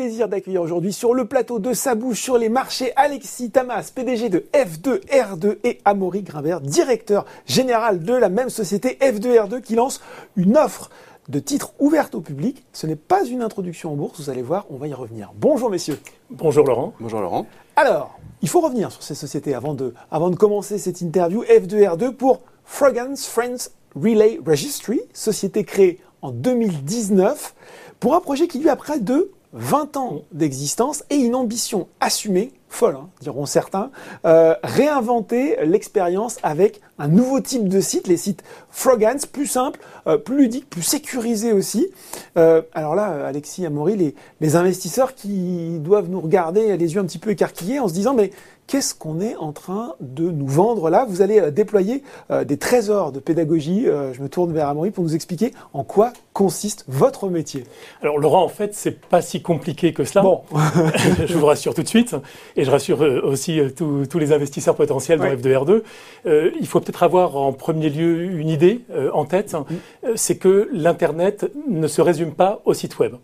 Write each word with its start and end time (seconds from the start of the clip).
plaisir 0.00 0.28
d'accueillir 0.28 0.62
aujourd'hui 0.62 0.94
sur 0.94 1.12
le 1.12 1.26
plateau 1.26 1.58
de 1.58 1.74
sa 1.74 1.94
bouche 1.94 2.22
sur 2.22 2.38
les 2.38 2.48
marchés 2.48 2.90
Alexis 2.96 3.50
Tamas, 3.50 3.92
PDG 3.94 4.30
de 4.30 4.46
F2R2 4.54 5.58
et 5.62 5.78
Amaury 5.84 6.22
Grimbert, 6.22 6.62
directeur 6.62 7.26
général 7.44 8.02
de 8.02 8.14
la 8.14 8.30
même 8.30 8.48
société 8.48 8.96
F2R2 9.02 9.60
qui 9.60 9.74
lance 9.74 10.00
une 10.36 10.56
offre 10.56 10.88
de 11.28 11.38
titres 11.38 11.74
ouverte 11.78 12.14
au 12.14 12.22
public. 12.22 12.64
Ce 12.72 12.86
n'est 12.86 12.96
pas 12.96 13.26
une 13.26 13.42
introduction 13.42 13.92
en 13.92 13.96
bourse, 13.96 14.18
vous 14.18 14.30
allez 14.30 14.40
voir, 14.40 14.64
on 14.70 14.76
va 14.76 14.88
y 14.88 14.94
revenir. 14.94 15.32
Bonjour 15.36 15.68
messieurs. 15.68 16.00
Bonjour 16.30 16.64
Laurent. 16.64 16.94
Bonjour 16.98 17.20
Laurent. 17.20 17.44
Alors, 17.76 18.18
il 18.40 18.48
faut 18.48 18.62
revenir 18.62 18.90
sur 18.90 19.02
ces 19.02 19.14
sociétés 19.14 19.52
avant 19.52 19.74
de, 19.74 19.92
avant 20.10 20.30
de 20.30 20.36
commencer 20.36 20.78
cette 20.78 21.02
interview. 21.02 21.44
F2R2 21.44 22.12
pour 22.12 22.40
Fragrance 22.64 23.26
Friends 23.26 23.68
Relay 23.94 24.40
Registry, 24.46 25.02
société 25.12 25.64
créée 25.64 26.00
en 26.22 26.30
2019 26.30 27.54
pour 28.00 28.14
un 28.14 28.20
projet 28.20 28.48
qui 28.48 28.60
lui 28.60 28.70
a 28.70 28.76
près 28.76 28.98
de 28.98 29.30
20 29.52 29.96
ans 29.96 30.22
d'existence 30.32 31.02
et 31.10 31.16
une 31.16 31.34
ambition 31.34 31.88
assumée, 31.98 32.52
folle, 32.68 32.96
hein, 32.96 33.08
diront 33.20 33.46
certains, 33.46 33.90
euh, 34.24 34.54
réinventer 34.62 35.56
l'expérience 35.64 36.38
avec 36.44 36.80
un 36.98 37.08
nouveau 37.08 37.40
type 37.40 37.68
de 37.68 37.80
site, 37.80 38.06
les 38.06 38.16
sites 38.16 38.44
Frogance, 38.70 39.26
plus 39.26 39.46
simple, 39.46 39.80
euh, 40.06 40.18
plus 40.18 40.36
ludique, 40.36 40.70
plus 40.70 40.82
sécurisé 40.82 41.52
aussi. 41.52 41.88
Euh, 42.36 42.62
alors 42.74 42.94
là, 42.94 43.26
Alexis 43.26 43.66
Amaury, 43.66 43.96
les, 43.96 44.14
les 44.40 44.56
investisseurs 44.56 45.14
qui 45.14 45.78
doivent 45.80 46.08
nous 46.08 46.20
regarder 46.20 46.76
les 46.76 46.94
yeux 46.94 47.00
un 47.00 47.06
petit 47.06 47.18
peu 47.18 47.30
écarquillés 47.30 47.80
en 47.80 47.88
se 47.88 47.92
disant 47.92 48.14
mais 48.14 48.30
qu'est-ce 48.70 48.94
qu'on 48.94 49.20
est 49.20 49.34
en 49.36 49.52
train 49.52 49.94
de 50.00 50.30
nous 50.30 50.46
vendre 50.46 50.90
là? 50.90 51.04
Vous 51.08 51.22
allez 51.22 51.50
déployer 51.50 52.02
des 52.44 52.56
trésors 52.56 53.10
de 53.10 53.18
pédagogie. 53.18 53.86
je 53.86 54.22
me 54.22 54.28
tourne 54.28 54.52
vers 54.52 54.68
Amaury 54.68 54.90
pour 54.90 55.02
nous 55.02 55.14
expliquer 55.14 55.52
en 55.72 55.82
quoi 55.82 56.12
consiste 56.32 56.84
votre 56.86 57.28
métier. 57.28 57.64
Alors 58.00 58.18
Laurent, 58.18 58.44
en 58.44 58.48
fait, 58.48 58.74
c'est 58.74 59.00
pas 59.00 59.20
si 59.22 59.42
compliqué 59.42 59.92
que 59.92 60.04
cela. 60.04 60.22
Bon, 60.22 60.42
je 61.26 61.36
vous 61.36 61.46
rassure 61.46 61.74
tout 61.74 61.82
de 61.82 61.88
suite, 61.88 62.14
et 62.56 62.64
je 62.64 62.70
rassure 62.70 63.00
aussi 63.24 63.60
tous 63.76 64.18
les 64.18 64.32
investisseurs 64.32 64.76
potentiels 64.76 65.18
dans 65.18 65.26
F2R2. 65.26 65.82
il 66.24 66.66
faut 66.66 66.80
peut-être 66.80 67.02
avoir 67.02 67.36
en 67.36 67.52
premier 67.52 67.90
lieu 67.90 68.22
une 68.24 68.48
idée 68.48 68.80
euh, 68.92 69.10
en 69.12 69.24
tête, 69.24 69.54
mm. 69.54 69.64
euh, 70.04 70.12
c'est 70.16 70.36
que 70.36 70.68
l'Internet 70.72 71.50
ne 71.68 71.86
se 71.86 72.00
résume 72.00 72.32
pas 72.32 72.60
au 72.64 72.74
site 72.74 72.98
web. 72.98 73.14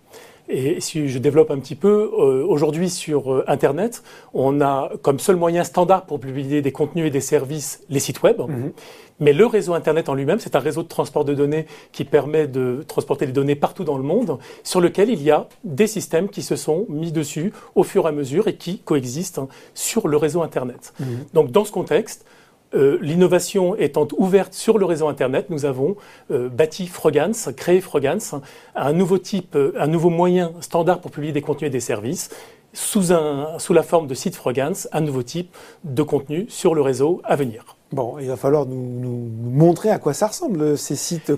Et 0.48 0.80
si 0.80 1.08
je 1.08 1.18
développe 1.18 1.50
un 1.50 1.58
petit 1.58 1.74
peu, 1.74 2.10
euh, 2.18 2.44
aujourd'hui 2.46 2.88
sur 2.88 3.44
Internet, 3.48 4.02
on 4.34 4.60
a 4.60 4.90
comme 5.02 5.18
seul 5.18 5.36
moyen 5.36 5.64
standard 5.64 6.06
pour 6.06 6.20
publier 6.20 6.62
des 6.62 6.72
contenus 6.72 7.06
et 7.06 7.10
des 7.10 7.20
services 7.20 7.82
les 7.88 7.98
sites 7.98 8.22
web. 8.22 8.38
Mm-hmm. 8.38 8.72
Mais 9.20 9.32
le 9.32 9.46
réseau 9.46 9.74
Internet 9.74 10.08
en 10.08 10.14
lui-même, 10.14 10.38
c'est 10.38 10.56
un 10.56 10.60
réseau 10.60 10.82
de 10.82 10.88
transport 10.88 11.24
de 11.24 11.34
données 11.34 11.66
qui 11.92 12.04
permet 12.04 12.46
de 12.46 12.84
transporter 12.86 13.26
les 13.26 13.32
données 13.32 13.54
partout 13.54 13.84
dans 13.84 13.96
le 13.96 14.04
monde, 14.04 14.38
sur 14.62 14.80
lequel 14.80 15.10
il 15.10 15.22
y 15.22 15.30
a 15.30 15.48
des 15.64 15.86
systèmes 15.86 16.28
qui 16.28 16.42
se 16.42 16.56
sont 16.56 16.86
mis 16.88 17.12
dessus 17.12 17.52
au 17.74 17.82
fur 17.82 18.04
et 18.04 18.08
à 18.08 18.12
mesure 18.12 18.46
et 18.48 18.56
qui 18.56 18.78
coexistent 18.80 19.38
hein, 19.38 19.48
sur 19.74 20.06
le 20.08 20.16
réseau 20.16 20.42
Internet. 20.42 20.92
Mm-hmm. 21.00 21.34
Donc 21.34 21.50
dans 21.50 21.64
ce 21.64 21.72
contexte, 21.72 22.26
euh, 22.74 22.98
l'innovation 23.00 23.76
étant 23.76 24.08
ouverte 24.18 24.52
sur 24.52 24.76
le 24.76 24.84
réseau 24.84 25.06
Internet, 25.06 25.50
nous 25.50 25.64
avons 25.64 25.96
euh, 26.30 26.48
bâti 26.48 26.86
Frogance, 26.86 27.48
créé 27.56 27.80
Frogance, 27.80 28.34
un 28.74 28.92
nouveau 28.92 29.18
type, 29.18 29.54
euh, 29.54 29.72
un 29.78 29.86
nouveau 29.86 30.10
moyen 30.10 30.52
standard 30.60 31.00
pour 31.00 31.12
publier 31.12 31.32
des 31.32 31.42
contenus 31.42 31.68
et 31.68 31.70
des 31.70 31.80
services 31.80 32.30
sous, 32.72 33.12
un, 33.12 33.58
sous 33.58 33.72
la 33.72 33.82
forme 33.82 34.08
de 34.08 34.14
site 34.14 34.34
Frogance, 34.34 34.88
un 34.92 35.00
nouveau 35.00 35.22
type 35.22 35.54
de 35.84 36.02
contenu 36.02 36.46
sur 36.48 36.74
le 36.74 36.82
réseau 36.82 37.22
à 37.24 37.36
venir. 37.36 37.76
Bon, 37.92 38.18
il 38.18 38.26
va 38.26 38.36
falloir 38.36 38.66
nous, 38.66 39.30
montrer 39.44 39.90
à 39.90 39.98
quoi 39.98 40.12
ça 40.12 40.26
ressemble 40.26 40.76
ces 40.76 40.96
sites. 40.96 41.32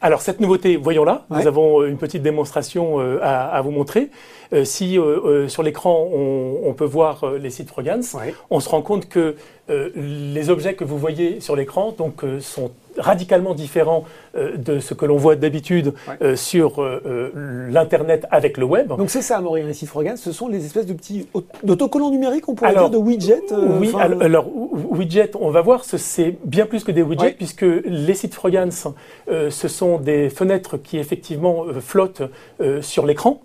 Alors 0.00 0.22
cette 0.22 0.40
nouveauté, 0.40 0.76
voyons-la. 0.76 1.26
Nous 1.30 1.46
avons 1.46 1.84
une 1.84 1.98
petite 1.98 2.22
démonstration 2.22 2.98
à, 3.20 3.60
vous 3.62 3.70
montrer. 3.70 4.10
Si 4.64 4.98
sur 5.48 5.62
l'écran 5.62 6.08
on, 6.12 6.72
peut 6.74 6.84
voir 6.84 7.32
les 7.40 7.50
sites 7.50 7.68
Frogance, 7.68 8.16
on 8.50 8.60
se 8.60 8.68
rend 8.68 8.82
compte 8.82 9.08
que 9.08 9.36
euh, 9.70 9.90
les 9.94 10.50
objets 10.50 10.74
que 10.74 10.82
vous 10.82 10.98
voyez 10.98 11.40
sur 11.40 11.54
l'écran 11.54 11.94
donc, 11.96 12.24
euh, 12.24 12.40
sont 12.40 12.72
radicalement 12.98 13.54
différents 13.54 14.04
euh, 14.34 14.56
de 14.56 14.80
ce 14.80 14.92
que 14.92 15.06
l'on 15.06 15.16
voit 15.16 15.36
d'habitude 15.36 15.94
sur 16.34 16.84
l'Internet 17.34 18.26
avec 18.30 18.58
le 18.58 18.64
web. 18.64 18.88
Donc 18.88 19.08
c'est 19.08 19.22
ça, 19.22 19.40
Maurice 19.40 19.64
Récit 19.64 19.86
Frogan, 19.86 20.16
ce 20.16 20.32
sont 20.32 20.48
les 20.48 20.66
espèces 20.66 20.86
de 20.86 20.92
petits 20.92 21.28
autocollants 21.66 22.10
numériques, 22.10 22.48
on 22.48 22.54
pourrait 22.54 22.72
dire, 22.72 22.90
de 22.90 22.96
widgets 22.96 23.40
Oui, 23.52 23.92
alors, 23.98 24.46
widgets, 24.90 25.30
on 25.40 25.50
va 25.50 25.62
voir, 25.62 25.84
c'est 25.84 26.36
bien 26.44 26.66
plus 26.66 26.84
que 26.84 26.92
des 26.92 27.02
widgets, 27.02 27.32
puisque 27.32 27.64
les 27.84 28.14
sites 28.14 28.34
Frogans, 28.34 28.70
ce 29.28 29.68
sont 29.68 29.98
des 29.98 30.28
fenêtres 30.28 30.76
qui 30.76 30.98
effectivement 30.98 31.64
flottent 31.80 32.22
sur 32.80 33.06
l'écran, 33.06 33.40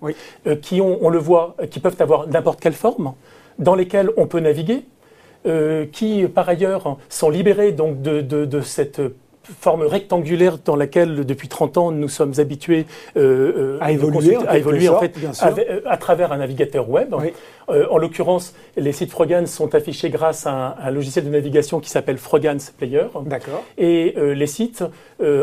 qui 0.62 0.82
ont, 0.82 0.97
on 1.02 1.10
le 1.10 1.20
voit, 1.20 1.56
qui 1.70 1.80
peuvent 1.80 1.96
avoir 2.00 2.28
n'importe 2.28 2.60
quelle 2.60 2.74
forme, 2.74 3.14
dans 3.60 3.76
lesquelles 3.76 4.10
on 4.18 4.28
peut 4.28 4.40
naviguer, 4.40 4.84
euh, 5.46 5.86
qui 5.92 6.26
par 6.28 6.50
ailleurs 6.50 6.98
sont 7.10 7.30
libérés 7.30 7.72
donc 7.72 8.02
de, 8.02 8.22
de, 8.22 8.46
de 8.46 8.62
cette 8.62 9.02
forme 9.62 9.84
rectangulaire 9.84 10.58
dans 10.58 10.76
laquelle 10.76 11.26
depuis 11.26 11.48
30 11.48 11.78
ans 11.78 11.92
nous 11.92 12.10
sommes 12.10 12.34
habitués 12.38 12.86
euh, 13.16 13.78
euh 13.78 13.78
à 13.80 13.94
évoluer, 13.94 14.36
à 14.46 14.58
évoluer 14.58 14.90
en 14.90 15.00
fait 15.00 15.14
à, 15.86 15.98
travers 15.98 16.34
un 16.34 16.38
navigateur 16.38 16.90
web. 16.90 17.16
Euh, 17.70 17.86
en 17.90 17.98
l'occurrence, 17.98 18.56
les 18.76 18.92
sites 18.92 19.12
Frogans 19.12 19.46
sont 19.46 19.74
affichés 19.74 20.10
grâce 20.10 20.48
à 20.48 20.76
un, 20.82 20.92
logiciel 20.92 21.24
de 21.24 21.30
navigation 21.30 21.80
qui 21.80 21.90
s'appelle 21.90 22.18
Frogans 22.18 22.60
Player. 22.78 23.06
D'accord. 23.26 23.64
Et 23.78 24.16
les 24.18 24.48
sites, 24.48 24.84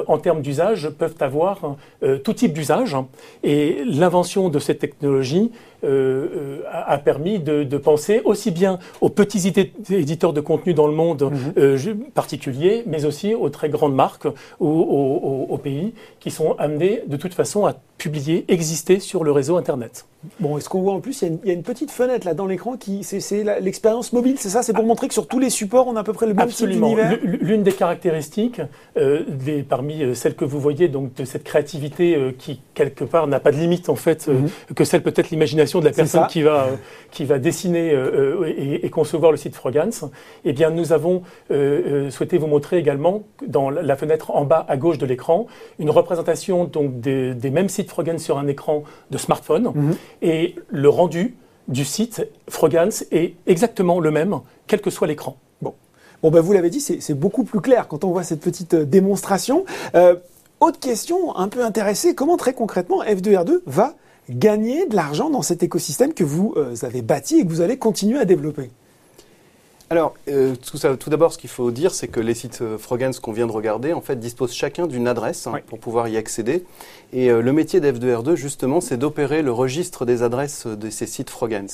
en 0.06 0.18
termes 0.18 0.42
d'usage, 0.42 0.88
peuvent 0.90 1.16
avoir 1.20 1.76
tout 2.22 2.32
type 2.32 2.52
d'usage. 2.52 2.96
Et 3.42 3.82
l'invention 3.84 4.48
de 4.48 4.58
cette 4.58 4.78
technologie 4.78 5.50
euh, 5.84 6.28
euh, 6.34 6.62
a, 6.70 6.96
permis 6.98 7.38
de, 7.38 7.76
penser 7.76 8.22
aussi 8.24 8.50
bien 8.50 8.78
aux 9.00 9.10
petits 9.10 9.52
éditeurs 9.90 10.32
de 10.32 10.40
contenu 10.40 10.72
dans 10.72 10.86
le 10.86 10.94
monde 10.94 11.22
mhm. 11.22 11.52
euh, 11.58 11.94
particulier, 12.14 12.84
mais 12.86 13.04
aussi 13.04 13.34
aux 13.34 13.50
très 13.50 13.68
grandes 13.68 13.94
marques 13.94 14.26
ou 14.60 14.68
aux, 14.68 15.58
pays 15.58 15.92
qui 16.20 16.30
sont 16.30 16.56
amenés 16.58 17.02
de 17.06 17.16
toute 17.16 17.34
façon 17.34 17.66
à 17.66 17.74
publier, 17.98 18.44
exister 18.48 18.98
sur 18.98 19.24
le 19.24 19.32
réseau 19.32 19.56
Internet. 19.56 20.06
Bon, 20.40 20.58
est-ce 20.58 20.68
qu'on 20.68 20.82
voit 20.82 20.94
en 20.94 21.00
plus, 21.00 21.22
il 21.22 21.38
y, 21.44 21.50
a 21.50 21.54
une, 21.54 21.62
petite 21.62 21.90
fenêtre 21.90 22.26
là 22.26 22.34
dans 22.34 22.46
l'écran 22.46 22.76
qui, 22.76 23.04
c'est 23.04 23.44
l'expérience 23.60 24.12
mobile, 24.12 24.36
c'est 24.38 24.50
ça? 24.50 24.62
C'est 24.62 24.72
pour 24.72 24.84
montrer 24.84 25.08
que 25.08 25.14
sur 25.14 25.26
tous 25.26 25.38
les 25.38 25.50
supports, 25.50 25.86
on 25.86 25.96
a 25.96 26.00
à 26.00 26.04
peu 26.04 26.12
près 26.12 26.26
le 26.26 26.34
même 26.34 26.44
Absolument. 26.44 26.94
L'une 27.22 27.62
des 27.62 27.72
caractéristiques, 27.72 28.60
des, 28.96 29.62
parmi 29.62 30.14
celles 30.14 30.34
que 30.34 30.44
vous 30.44 30.60
voyez, 30.60 30.88
donc 30.88 31.14
de 31.14 31.24
cette 31.24 31.44
créativité 31.44 32.34
qui 32.38 32.60
quelque 32.74 33.04
part 33.04 33.26
n'a 33.26 33.40
pas 33.40 33.52
de 33.52 33.56
limite 33.56 33.88
en 33.88 33.96
fait, 33.96 34.28
mhm. 34.28 34.48
que 34.74 34.84
celle 34.84 35.02
peut-être 35.02 35.30
l'imagination 35.30 35.80
de 35.80 35.84
la 35.84 35.92
personne 35.92 36.26
qui 36.28 36.42
va, 36.42 36.68
qui 37.10 37.24
va 37.24 37.38
dessiner 37.38 37.92
euh, 37.92 38.42
euh, 38.42 38.80
et, 38.82 38.90
concevoir 38.90 39.30
le 39.30 39.36
site 39.36 39.54
Frogance, 39.54 40.04
eh 40.44 40.52
bien, 40.52 40.70
nous 40.70 40.92
avons 40.92 41.22
euh, 41.50 42.10
souhaité 42.10 42.38
vous 42.38 42.46
montrer 42.46 42.78
également, 42.78 43.22
dans 43.46 43.70
la 43.70 43.96
fenêtre 43.96 44.30
en 44.30 44.44
bas 44.44 44.64
à 44.68 44.76
gauche 44.76 44.98
de 44.98 45.06
l'écran, 45.06 45.46
une 45.78 45.90
représentation 45.90 46.64
donc, 46.64 47.00
des, 47.00 47.50
mêmes 47.50 47.68
sites 47.68 47.88
Frogance 47.88 48.22
sur 48.22 48.38
un 48.38 48.46
écran 48.46 48.84
de 49.10 49.18
smartphone. 49.18 49.72
Mhm. 49.74 49.96
Et 50.22 50.54
le 50.70 50.88
rendu 50.88 51.36
du 51.68 51.84
site 51.84 52.26
Frogance 52.48 53.04
est 53.10 53.34
exactement 53.46 54.00
le 54.00 54.10
même, 54.10 54.40
quel 54.66 54.80
que 54.80 54.90
soit 54.90 55.06
l'écran. 55.06 55.36
Bon. 55.62 55.74
Bon, 56.22 56.30
ben, 56.30 56.40
vous 56.40 56.52
l'avez 56.52 56.70
dit, 56.70 56.80
c'est 56.80 57.14
beaucoup 57.14 57.44
plus 57.44 57.60
clair 57.60 57.88
quand 57.88 58.04
on 58.04 58.10
voit 58.10 58.22
cette 58.22 58.40
petite 58.40 58.74
démonstration. 58.74 59.64
autre 60.60 60.80
question 60.80 61.36
un 61.36 61.48
peu 61.48 61.64
intéressée, 61.64 62.14
comment 62.14 62.36
très 62.36 62.54
concrètement 62.54 63.02
F2R2 63.02 63.60
va 63.66 63.94
gagner 64.30 64.86
de 64.86 64.96
l'argent 64.96 65.30
dans 65.30 65.42
cet 65.42 65.62
écosystème 65.62 66.14
que 66.14 66.24
vous 66.24 66.54
euh, 66.56 66.74
avez 66.82 67.02
bâti 67.02 67.38
et 67.38 67.44
que 67.44 67.50
vous 67.50 67.60
allez 67.60 67.76
continuer 67.76 68.18
à 68.18 68.24
développer? 68.24 68.70
Alors, 69.90 70.14
euh, 70.28 70.54
tout, 70.56 70.78
tout 70.96 71.10
d'abord, 71.10 71.32
ce 71.32 71.38
qu'il 71.38 71.50
faut 71.50 71.70
dire, 71.70 71.94
c'est 71.94 72.08
que 72.08 72.20
les 72.20 72.32
sites 72.34 72.60
euh, 72.62 72.78
Frogans 72.78 73.12
qu'on 73.20 73.32
vient 73.32 73.46
de 73.46 73.52
regarder, 73.52 73.92
en 73.92 74.00
fait, 74.00 74.16
disposent 74.16 74.54
chacun 74.54 74.86
d'une 74.86 75.06
adresse 75.06 75.46
hein, 75.46 75.60
pour 75.66 75.78
pouvoir 75.78 76.08
y 76.08 76.16
accéder. 76.16 76.64
Et 77.12 77.30
euh, 77.30 77.42
le 77.42 77.52
métier 77.52 77.80
d'F2R2, 77.80 78.34
justement, 78.34 78.80
c'est 78.80 78.96
d'opérer 78.96 79.42
le 79.42 79.52
registre 79.52 80.06
des 80.06 80.22
adresses 80.22 80.66
de 80.66 80.88
ces 80.88 81.06
sites 81.06 81.28
Frogans. 81.28 81.68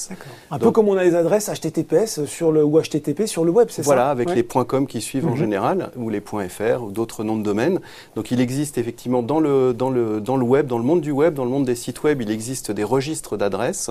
Un 0.51 0.59
peu 0.59 0.73
comme 0.73 0.89
on 0.89 0.97
a 0.97 1.05
les 1.05 1.15
adresses 1.15 1.49
HTTPS 1.49 2.25
sur 2.25 2.51
le, 2.51 2.65
ou 2.65 2.81
HTTP 2.81 3.27
sur 3.27 3.45
le 3.45 3.53
web, 3.53 3.69
c'est 3.71 3.83
ça? 3.83 3.87
Voilà, 3.87 4.11
avec 4.11 4.35
les 4.35 4.43
.com 4.43 4.87
qui 4.89 5.01
suivent 5.01 5.29
en 5.29 5.31
mhm. 5.31 5.37
général, 5.37 5.91
ou 5.97 6.11
les 6.11 6.21
.fr, 6.21 6.83
ou 6.83 6.91
d'autres 6.91 7.23
noms 7.23 7.37
de 7.37 7.45
domaine. 7.45 7.79
Donc, 8.17 8.33
il 8.33 8.41
existe 8.41 8.77
effectivement 8.77 9.23
dans 9.23 9.39
le, 9.39 9.73
dans, 9.73 9.91
le, 9.91 10.21
dans 10.21 10.37
le 10.37 10.45
web, 10.45 10.67
dans 10.67 10.79
le 10.79 10.85
monde 10.85 11.01
du 11.01 11.13
web, 11.13 11.35
dans 11.35 11.45
le 11.45 11.51
monde 11.51 11.65
des 11.65 11.77
sites 11.77 12.03
web, 12.03 12.21
il 12.21 12.31
existe 12.31 12.73
des 12.73 12.85
registres 12.85 13.37
d'adresses 13.37 13.91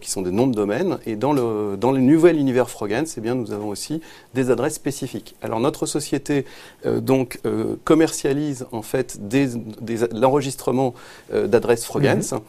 qui 0.00 0.10
sont 0.10 0.22
des 0.22 0.30
noms 0.30 0.46
de 0.46 0.54
domaine. 0.54 0.98
Et 1.06 1.16
dans 1.16 1.32
le, 1.32 1.76
dans 1.76 1.90
le 1.90 1.98
nouvel 1.98 2.36
univers 2.36 2.70
Frogans, 2.70 3.04
eh 3.16 3.20
bien, 3.20 3.34
nous 3.34 3.47
nous 3.48 3.54
avons 3.54 3.68
aussi 3.68 4.00
des 4.34 4.50
adresses 4.50 4.74
spécifiques. 4.74 5.34
Alors 5.42 5.60
notre 5.60 5.86
société 5.86 6.44
euh, 6.86 7.00
donc 7.00 7.40
euh, 7.46 7.76
commercialise 7.84 8.66
en 8.72 8.82
fait 8.82 9.18
l'enregistrement 10.12 10.94
euh, 11.32 11.46
d'adresses 11.46 11.84
Frogans. 11.84 12.22
Mhm. 12.32 12.40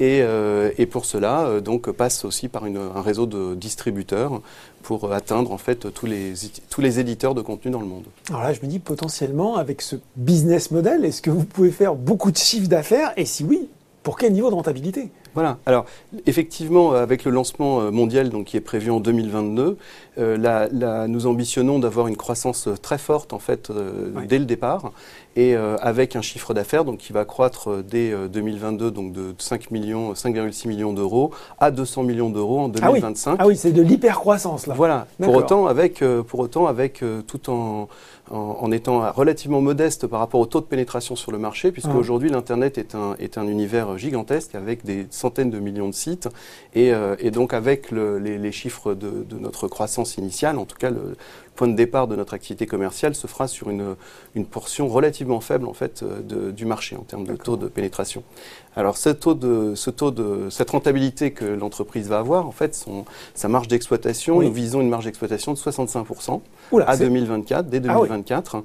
Et, 0.00 0.86
pour 0.86 1.04
cela, 1.06 1.60
donc, 1.60 1.90
passe 1.90 2.24
aussi 2.24 2.46
par 2.46 2.62
un 2.64 3.02
réseau 3.02 3.26
de 3.26 3.56
distributeurs 3.56 4.40
pour 4.84 5.12
atteindre 5.12 5.50
en 5.50 5.58
fait 5.58 5.92
tous 5.92 6.06
les, 6.06 6.34
tous 6.70 6.80
les 6.80 7.00
éditeurs 7.00 7.34
de 7.34 7.42
contenu 7.42 7.72
dans 7.72 7.80
le 7.80 7.88
monde. 7.88 8.04
Alors 8.28 8.42
là, 8.42 8.52
je 8.52 8.60
me 8.60 8.68
dis 8.68 8.78
potentiellement, 8.78 9.56
avec 9.56 9.82
ce 9.82 9.96
business 10.14 10.70
model, 10.70 11.04
est-ce 11.04 11.20
que 11.20 11.30
vous 11.30 11.42
pouvez 11.42 11.72
faire 11.72 11.96
beaucoup 11.96 12.30
de 12.30 12.36
chiffres 12.36 12.68
d'affaires? 12.68 13.12
Et 13.16 13.24
si 13.24 13.42
oui, 13.42 13.68
pour 14.04 14.16
quel 14.16 14.32
niveau 14.32 14.50
de 14.50 14.54
rentabilité? 14.54 15.10
Voilà. 15.38 15.58
Alors, 15.66 15.84
effectivement, 16.26 16.94
avec 16.94 17.24
le 17.24 17.30
lancement 17.30 17.92
mondial 17.92 18.28
donc, 18.28 18.46
qui 18.46 18.56
est 18.56 18.60
prévu 18.60 18.90
en 18.90 18.98
2022, 18.98 19.76
nous 20.16 21.26
ambitionnons 21.28 21.78
d'avoir 21.78 22.08
une 22.08 22.16
croissance 22.16 22.68
très 22.82 22.98
forte, 22.98 23.32
en 23.32 23.38
fait, 23.38 23.70
dès 24.26 24.40
le 24.40 24.46
départ 24.46 24.90
et 25.36 25.54
euh, 25.54 25.76
avec 25.80 26.16
un 26.16 26.22
chiffre 26.22 26.54
d'affaires 26.54 26.84
donc 26.84 26.98
qui 26.98 27.12
va 27.12 27.24
croître 27.24 27.70
euh, 27.70 27.82
dès 27.82 28.12
2022 28.28 28.86
euh, 28.86 28.90
donc 28.90 29.12
de 29.12 29.34
5 29.38 29.70
millions 29.70 30.12
5,6 30.12 30.68
millions 30.68 30.92
d'euros 30.92 31.30
à 31.58 31.70
200 31.70 32.02
millions 32.02 32.30
d'euros 32.30 32.60
en 32.60 32.68
2025. 32.68 33.36
Ah 33.38 33.46
oui, 33.46 33.56
c'est 33.56 33.72
de 33.72 33.82
l'hypercroissance 33.82 34.66
là. 34.66 34.74
Voilà. 34.74 35.06
Pour 35.20 35.34
autant 35.36 35.66
avec 35.66 36.02
pour 36.26 36.40
autant 36.40 36.66
avec 36.66 37.02
tout 37.26 37.50
en 37.50 37.88
en, 38.30 38.70
étant 38.72 39.10
relativement 39.12 39.60
modeste 39.60 40.06
par 40.06 40.20
rapport 40.20 40.40
au 40.40 40.46
taux 40.46 40.60
de 40.60 40.66
pénétration 40.66 41.16
sur 41.16 41.32
le 41.32 41.38
marché, 41.38 41.72
puisque 41.72 41.90
ah. 41.92 41.96
aujourd'hui 41.96 42.30
l'Internet 42.30 42.78
est 42.78 42.94
un, 42.94 43.14
est 43.18 43.38
un 43.38 43.46
univers 43.46 43.96
gigantesque 43.98 44.54
avec 44.54 44.84
des 44.84 45.06
centaines 45.10 45.50
de 45.50 45.58
millions 45.58 45.88
de 45.88 45.94
sites, 45.94 46.28
et, 46.74 46.92
euh, 46.92 47.16
et 47.18 47.30
donc 47.30 47.52
avec 47.52 47.90
le, 47.90 48.18
les, 48.18 48.38
les, 48.38 48.52
chiffres 48.52 48.94
de, 48.94 49.24
de, 49.28 49.38
notre 49.38 49.68
croissance 49.68 50.16
initiale, 50.16 50.58
en 50.58 50.64
tout 50.64 50.76
cas 50.76 50.90
le 50.90 51.14
point 51.58 51.68
de 51.68 51.74
départ 51.74 52.06
de 52.06 52.14
notre 52.14 52.34
activité 52.34 52.66
commerciale 52.66 53.16
se 53.16 53.26
fera 53.26 53.48
sur 53.48 53.68
une, 53.68 53.96
une 54.36 54.46
portion 54.46 54.86
relativement 54.86 55.40
faible 55.40 55.66
en 55.66 55.72
fait 55.72 56.04
de, 56.04 56.52
du 56.52 56.64
marché 56.64 56.96
en 56.96 57.02
termes 57.02 57.26
de 57.26 57.34
taux 57.34 57.56
de 57.56 57.66
pénétration. 57.66 58.22
Alors 58.78 58.96
ce 58.96 59.08
taux 59.08 59.34
de, 59.34 59.74
ce 59.74 59.90
taux 59.90 60.12
de, 60.12 60.48
cette 60.50 60.70
rentabilité 60.70 61.32
que 61.32 61.44
l'entreprise 61.44 62.08
va 62.08 62.20
avoir, 62.20 62.46
en 62.46 62.52
fait, 62.52 62.76
son, 62.76 63.04
sa 63.34 63.48
marge 63.48 63.66
d'exploitation, 63.66 64.40
nous 64.40 64.52
visons 64.52 64.80
une 64.80 64.88
marge 64.88 65.04
d'exploitation 65.04 65.52
de 65.52 65.58
65% 65.58 66.40
à 66.86 66.96
2024, 66.96 67.68
dès 67.68 67.80
2024. 67.80 68.54
Ah 68.54 68.62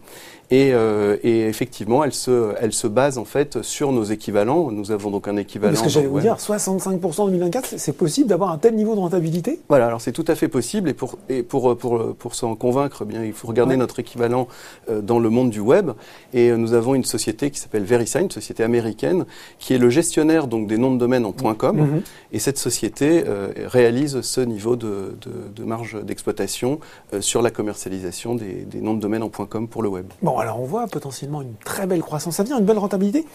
et, 0.52 0.72
euh, 0.72 1.18
et, 1.24 1.48
effectivement, 1.48 2.04
elle 2.04 2.14
se, 2.14 2.54
elle 2.60 2.74
se 2.74 2.86
base 2.86 3.18
en 3.18 3.26
fait 3.26 3.64
sur 3.64 3.92
nos 3.92 4.04
équivalents. 4.04 4.70
Nous 4.70 4.92
avons 4.92 5.10
donc 5.10 5.28
un 5.28 5.36
équivalent. 5.38 5.76
Ce 5.76 5.82
que 5.82 5.90
j'allais 5.90 6.06
vous 6.06 6.20
dire, 6.20 6.36
65% 6.36 7.22
en 7.22 7.26
2024, 7.26 7.74
c'est 7.78 7.98
possible 7.98 8.30
d'avoir 8.30 8.52
un 8.52 8.60
tel 8.60 8.76
niveau 8.76 8.94
de 8.94 9.00
rentabilité? 9.00 9.62
Voilà, 9.68 9.88
alors 9.88 10.00
c'est 10.00 10.12
tout 10.12 10.26
à 10.28 10.36
fait 10.36 10.50
possible. 10.50 10.90
Et 10.90 10.94
pour, 10.94 11.18
et 11.28 11.42
pour, 11.42 11.76
pour, 11.76 12.14
pour 12.14 12.36
s'en 12.36 12.54
convaincre, 12.56 13.00
eh 13.02 13.06
bien, 13.06 13.24
il 13.24 13.34
faut 13.34 13.48
regarder 13.48 13.78
notre 13.78 14.00
équivalent 14.00 14.48
euh, 14.90 15.02
dans 15.02 15.18
le 15.18 15.32
monde 15.32 15.50
du 15.50 15.60
web. 15.60 15.92
Et 16.34 16.52
euh, 16.52 16.58
nous 16.58 16.74
avons 16.74 16.94
une 16.94 17.06
société 17.06 17.50
qui 17.50 17.60
s'appelle 17.60 17.84
VeriSign, 17.84 18.26
une 18.26 18.32
société 18.32 18.64
américaine, 18.64 19.26
qui 19.58 19.74
est 19.74 19.80
le 19.80 19.90
gestionnaire 19.90 20.03
donc 20.48 20.68
des 20.68 20.78
noms 20.78 20.94
de 20.94 20.98
domaine 20.98 21.26
en 21.26 21.32
.com. 21.32 21.78
Mm-hmm. 21.78 22.02
Et 22.32 22.40
cette 22.40 22.58
société 22.58 23.24
réalise 23.66 24.22
ce 24.22 24.42
niveau 24.42 24.76
de, 24.76 25.16
de, 25.22 25.32
de 25.56 25.64
marge 25.64 26.04
d'exploitation 26.04 26.80
sur 27.20 27.42
la 27.42 27.52
commercialisation 27.52 28.36
des, 28.36 28.66
des, 28.66 28.82
noms 28.82 28.94
de 28.94 29.00
domaine 29.00 29.24
en 29.24 29.30
.com 29.30 29.68
pour 29.68 29.84
le 29.84 29.90
web. 29.90 30.06
Bon, 30.22 30.38
alors 30.38 30.60
on 30.62 30.66
voit 30.66 30.88
potentiellement 30.88 31.42
une 31.42 31.56
très 31.64 31.88
belle 31.88 32.02
croissance 32.02 32.40
à 32.40 32.44
venir, 32.44 32.58
une 32.58 32.66
belle 32.66 32.78
rentabilité? 32.78 33.26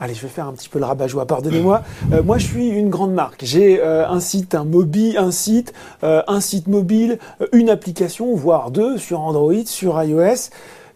Allez, 0.00 0.14
je 0.14 0.22
vais 0.22 0.28
faire 0.28 0.48
un 0.48 0.52
petit 0.52 0.68
peu 0.68 0.80
le 0.80 0.86
rabat-joie. 0.86 1.24
Pardonnez-moi. 1.24 1.82
Euh, 2.12 2.20
moi, 2.24 2.38
je 2.38 2.46
suis 2.46 2.68
une 2.68 2.90
grande 2.90 3.12
marque. 3.12 3.44
J'ai 3.44 3.80
euh, 3.80 4.08
un 4.08 4.18
site, 4.18 4.56
un 4.56 4.64
mobile, 4.64 5.16
un 5.18 5.30
site, 5.30 5.72
euh, 6.02 6.20
un 6.26 6.40
site 6.40 6.66
mobile, 6.66 7.20
une 7.52 7.70
application, 7.70 8.34
voire 8.34 8.72
deux 8.72 8.98
sur 8.98 9.20
Android, 9.20 9.64
sur 9.66 10.02
iOS. 10.02 10.50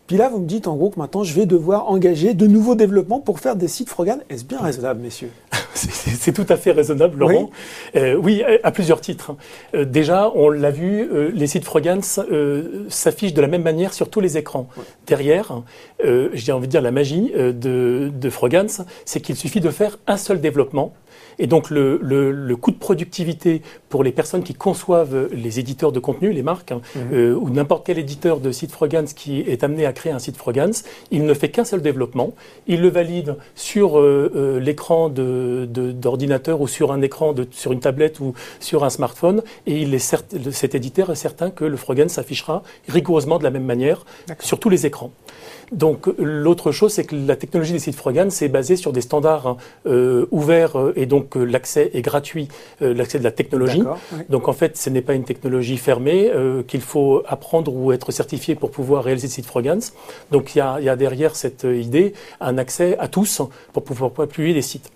Puis 0.09 0.17
là, 0.17 0.31
vous 0.31 0.41
me 0.41 0.47
dites 0.47 0.67
en 0.67 0.75
gros 0.75 0.89
que 0.89 0.99
maintenant, 0.99 1.23
je 1.23 1.35
vais 1.35 1.45
devoir 1.45 1.91
engager 1.91 2.33
de 2.33 2.47
nouveaux 2.47 2.75
développements 2.75 3.21
pour 3.21 3.41
faire 3.41 3.57
des 3.57 3.69
sites 3.69 3.91
Frogan. 3.91 4.21
Est-ce 4.31 4.43
bien 4.43 4.59
raisonnable, 4.59 5.03
messieurs 5.03 5.31
C'est 5.75 6.33
tout 6.33 6.47
à 6.49 6.57
fait 6.57 6.73
raisonnable, 6.73 7.19
Laurent. 7.19 7.51
Oui, 7.95 8.01
euh, 8.01 8.15
oui 8.15 8.43
à, 8.65 8.71
plusieurs 8.71 9.03
titres. 9.03 9.37
Euh, 9.75 9.85
déjà, 9.85 10.33
on 10.35 10.49
l'a 10.49 10.71
vu, 10.71 11.03
euh, 11.03 11.31
les 11.35 11.47
sites 11.47 11.65
Frogans 11.65 12.01
s'affichent 12.89 13.35
de 13.35 13.43
la 13.43 13.49
même 13.49 13.63
manière 13.63 13.93
sur 13.93 14.09
tous 14.09 14.21
les 14.21 14.39
écrans. 14.39 14.67
Derrière, 15.07 15.63
j'ai 16.33 16.53
envie 16.53 16.69
de 16.69 16.73
dire 16.73 16.83
la 16.83 16.91
magie 16.91 17.31
de, 17.37 18.11
de 18.11 18.31
Frogans, 18.31 18.71
c'est 19.05 19.21
qu'il 19.21 19.37
suffit 19.37 19.61
de 19.61 19.71
faire 19.71 19.99
un 20.07 20.17
seul 20.17 20.41
développement 20.41 20.95
et 21.39 21.47
donc 21.47 21.71
le, 21.71 21.99
le, 22.03 22.33
le, 22.33 22.57
coût 22.57 22.71
de 22.71 22.77
productivité 22.77 23.63
pour 23.89 24.03
les 24.03 24.13
personnes 24.13 24.43
qui 24.43 24.55
conçoivent 24.55 25.29
les 25.33 25.59
éditeurs 25.59 25.93
de 25.93 26.01
contenu, 26.01 26.33
les 26.33 26.43
marques, 26.43 26.73
hein, 26.73 26.81
mhm. 26.95 27.03
euh, 27.13 27.35
ou 27.35 27.51
n'importe 27.51 27.87
quel 27.87 27.99
éditeur 27.99 28.41
de 28.41 28.51
site 28.51 28.73
Frogans 28.73 29.07
qui 29.07 29.41
est 29.41 29.65
amené 29.65 29.87
à 29.87 29.93
créer 29.93 30.13
un 30.13 30.19
site 30.19 30.37
Frogans, 30.37 30.73
il 31.11 31.25
ne 31.25 31.35
fait 31.35 31.51
qu'un 31.51 31.65
seul 31.65 31.83
développement. 31.83 32.35
Il 32.67 32.81
le 32.81 32.89
valide 32.89 33.37
sur 33.55 33.99
euh, 33.99 34.33
euh, 34.35 34.61
l'écran 34.61 35.09
d'ordinateur 35.09 36.59
de, 36.59 36.63
ou 36.63 36.69
sur 36.69 36.93
un 36.93 37.03
écran, 37.03 37.33
de, 37.33 37.47
sur 37.51 37.73
une 37.73 37.81
tablette 37.81 38.21
ou 38.21 38.35
sur 38.61 38.85
un 38.85 38.91
smartphone, 38.91 39.43
et 39.67 39.83
il 39.83 39.95
est 39.95 39.99
cet 39.99 40.75
éditeur 40.75 41.11
est 41.11 41.15
certain 41.17 41.51
que 41.51 41.65
le 41.65 41.77
Frogans 41.77 42.09
s'affichera 42.09 42.63
rigoureusement 42.89 43.39
de 43.39 43.45
la 43.45 43.51
même 43.51 43.65
manière 43.65 44.05
sur 44.41 44.59
tous 44.59 44.69
les 44.69 44.87
écrans. 44.87 45.11
Donc 45.73 46.07
l'autre 46.19 46.73
chose, 46.73 46.93
c'est 46.93 47.05
que 47.05 47.15
la 47.15 47.37
technologie 47.37 47.73
des 47.73 47.79
sites 47.79 47.95
Frogan, 47.95 48.31
c'est 48.31 48.49
basé 48.49 48.77
sur 48.77 48.93
des 48.93 49.01
standards 49.01 49.47
hein, 49.47 49.57
euh, 49.87 50.27
ouverts 50.31 50.79
euh, 50.79 50.93
et 50.97 51.07
donc 51.07 51.37
euh, 51.37 51.45
l'accès 51.45 51.91
est 51.95 52.03
gratuit, 52.03 52.49
l'accès 52.81 53.19
de 53.19 53.25
la 53.25 53.31
technologie. 53.31 53.83
Donc 54.29 54.49
en 54.49 54.53
fait, 54.53 54.77
ce 54.77 54.91
n'est 54.91 55.03
pas 55.03 55.15
une 55.15 55.25
technologie 55.25 55.77
fermée 55.77 56.31
qu'il 56.67 56.81
faut 56.81 57.23
apprendre 57.27 57.75
ou 57.75 57.93
être 57.93 58.13
certifié 58.13 58.55
pour 58.55 58.71
pouvoir 58.71 59.05
réaliser 59.05 59.29
des 59.29 59.33
sites 59.33 59.47
Frogans. 59.47 59.81
Donc 60.31 60.55
il 60.55 60.59
y 60.59 60.61
a, 60.61 60.81
y 60.81 60.89
a, 60.89 60.97
derrière 60.97 61.37
cette 61.37 61.65
idée 61.65 62.15
un 62.41 62.59
accès 62.59 62.97
à 62.99 63.09
tous 63.09 63.43
pour 63.73 63.83
pouvoir 63.85 64.13
appuyer 64.19 64.55
les 64.55 64.63
sites. 64.63 64.91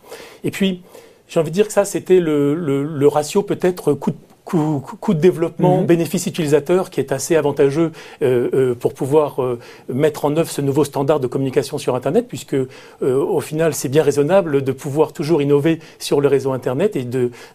Et 0.45 0.51
puis, 0.51 0.83
j'ai 1.29 1.41
envie 1.41 1.51
de 1.51 1.55
dire 1.55 1.67
que 1.67 1.73
ça, 1.73 1.85
c'était 1.85 2.21
le, 2.21 2.55
le, 2.55 2.85
le 2.85 3.09
ratio 3.09 3.43
peut-être 3.43 3.95
coût 3.95 4.11
de 4.11 4.17
coût, 4.45 4.83
coût 5.01 5.15
de 5.15 5.21
développement, 5.21 5.79
mhm. 5.79 5.87
bénéfice 5.87 6.27
utilisateur 6.27 6.91
qui 6.91 7.01
est 7.01 7.13
assez 7.13 7.37
avantageux 7.37 7.93
euh, 8.23 8.51
euh, 8.55 8.75
pour 8.75 8.95
pouvoir 8.95 9.43
euh, 9.43 9.59
mettre 9.93 10.25
en 10.25 10.37
œuvre 10.37 10.51
ce 10.51 10.61
nouveau 10.61 10.85
standard 10.85 11.21
de 11.21 11.27
communication 11.27 11.79
sur 11.79 11.95
Internet, 11.95 12.27
puisque 12.29 12.55
euh, 12.55 12.67
au 13.01 13.41
final 13.41 13.75
c'est 13.75 13.89
bien 13.89 14.03
raisonnable 14.03 14.63
de 14.63 14.73
pouvoir 14.73 15.13
toujours 15.13 15.43
innover 15.43 15.79
sur 15.99 16.21
le 16.21 16.29
réseau 16.29 16.53
Internet 16.53 16.97
et 16.97 17.07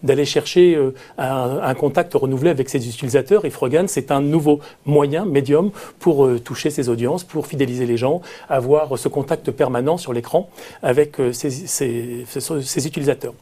d'aller 0.04 0.25
chercher 0.25 0.75
euh, 0.75 0.94
un, 1.18 1.60
un, 1.62 1.74
contact 1.74 2.13
renouvelé 2.13 2.50
avec 2.50 2.69
ses 2.69 2.88
utilisateurs. 2.88 3.45
Et 3.45 3.50
Frogan, 3.50 3.88
c'est 3.88 4.12
un 4.12 4.22
nouveau 4.22 4.60
moyen, 4.86 5.25
médium, 5.25 5.72
pour 6.00 6.28
toucher 6.44 6.69
ses 6.69 6.89
audiences, 6.89 7.24
pour 7.24 7.48
fidéliser 7.48 7.86
les 7.86 7.98
gens, 7.98 8.22
avoir 8.50 8.98
ce 8.98 9.07
contact 9.07 9.51
permanent 9.51 9.98
sur 9.98 10.13
l'écran 10.13 10.50
avec 10.81 11.18
ses, 11.31 11.50
ses, 11.50 12.25
ses 12.25 12.88
utilisateurs. 12.88 13.34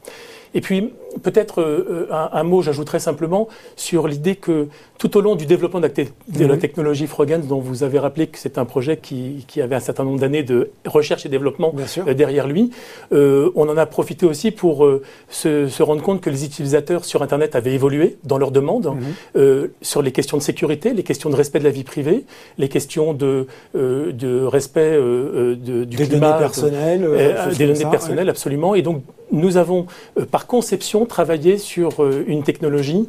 Et 0.53 0.61
puis, 0.61 0.93
peut-être 1.21 1.61
euh, 1.61 2.07
un, 2.11 2.29
un, 2.33 2.43
mot, 2.43 2.61
j'ajouterais 2.61 2.99
simplement, 2.99 3.47
sur 3.75 4.07
l'idée 4.07 4.35
que 4.35 4.67
tout 4.97 5.17
au 5.17 5.21
long 5.21 5.35
du 5.35 5.45
développement 5.45 5.81
de 5.81 5.87
la, 5.87 6.47
mhm. 6.47 6.59
technologie 6.59 7.07
Frogans, 7.07 7.45
dont 7.45 7.59
vous 7.59 7.83
avez 7.83 7.99
rappelé 7.99 8.27
que 8.27 8.37
c'est 8.37 8.57
un 8.57 8.65
projet 8.65 8.97
qui, 8.97 9.45
qui, 9.47 9.61
avait 9.61 9.75
un 9.75 9.81
certain 9.81 10.05
nombre 10.05 10.19
d'années 10.19 10.43
de 10.43 10.71
recherche 10.85 11.25
et 11.25 11.29
développement 11.29 11.73
euh, 12.07 12.13
derrière 12.13 12.47
lui, 12.47 12.71
euh, 13.11 13.51
on 13.55 13.67
en 13.67 13.77
a 13.77 13.85
profité 13.85 14.25
aussi 14.25 14.51
pour 14.51 14.85
euh, 14.85 15.01
se, 15.29 15.67
se, 15.67 15.83
rendre 15.83 16.01
compte 16.01 16.21
que 16.21 16.29
les 16.29 16.45
utilisateurs 16.45 17.03
sur 17.03 17.21
Internet 17.21 17.55
avaient 17.55 17.73
évolué 17.73 18.17
dans 18.23 18.37
leurs 18.37 18.51
demandes, 18.51 18.87
mhm. 18.87 19.03
euh, 19.35 19.67
sur 19.81 20.01
les 20.01 20.11
questions 20.11 20.37
de 20.37 20.41
sécurité, 20.43 20.93
les 20.93 21.03
questions 21.03 21.29
de 21.29 21.35
respect 21.35 21.59
de 21.59 21.65
la 21.65 21.71
vie 21.71 21.83
privée, 21.83 22.25
les 22.57 22.69
questions 22.69 23.13
de, 23.13 23.47
de 23.73 24.43
respect 24.45 24.93
de, 24.93 25.55
du 25.55 25.85
des 25.85 26.07
climat, 26.07 26.31
données 26.31 26.39
personnelles, 26.39 27.09
des 27.57 27.67
données 27.67 27.91
personnelles, 27.91 28.29
absolument. 28.29 28.75
Et 28.75 28.81
donc, 28.81 29.03
nous 29.31 29.57
avons, 29.57 29.87
par 30.31 30.47
conception, 30.47 31.04
travaillé 31.05 31.57
sur 31.57 32.05
une 32.27 32.43
technologie 32.43 33.07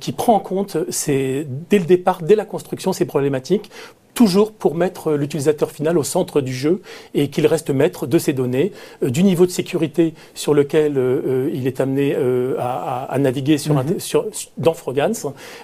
qui 0.00 0.12
prend 0.12 0.34
en 0.34 0.40
compte 0.40 0.76
ces, 0.90 1.46
dès 1.70 1.78
le 1.78 1.84
départ, 1.84 2.22
dès 2.22 2.36
la 2.36 2.44
construction, 2.44 2.92
ces 2.92 3.04
problématiques 3.04 3.70
toujours 4.18 4.50
pour 4.50 4.74
mettre 4.74 5.12
l'utilisateur 5.12 5.70
final 5.70 5.96
au 5.96 6.02
centre 6.02 6.40
du 6.40 6.52
jeu 6.52 6.82
et 7.14 7.28
qu'il 7.30 7.46
reste 7.46 7.70
maître 7.70 8.04
de 8.08 8.18
ses 8.18 8.32
données, 8.32 8.72
euh, 9.04 9.10
du 9.10 9.22
niveau 9.22 9.46
de 9.46 9.52
sécurité 9.52 10.12
sur 10.34 10.54
lequel 10.54 10.98
euh, 10.98 11.22
euh 11.24 11.50
il 11.54 11.68
est 11.68 11.78
amené 11.80 12.16
euh, 12.16 12.56
à, 12.58 13.04
à, 13.04 13.18
naviguer 13.20 13.58
sur, 13.58 13.74
mm 13.74 13.78
-hmm. 13.78 14.00
sur, 14.00 14.20
dans 14.66 14.74
Frogans. 14.82 15.20